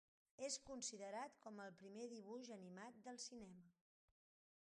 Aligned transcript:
És 0.45 0.55
considerat 0.69 1.37
com 1.47 1.61
el 1.65 1.75
primer 1.83 2.09
dibuix 2.15 2.51
animat 2.59 2.99
del 3.09 3.25
cinema. 3.27 3.71